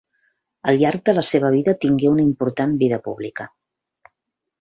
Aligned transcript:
Al 0.71 0.77
llarg 0.83 1.03
de 1.09 1.13
la 1.17 1.23
seva 1.31 1.51
vida 1.55 1.75
tingué 1.83 2.09
una 2.13 2.23
important 2.29 2.73
vida 2.85 2.99
pública. 3.09 3.47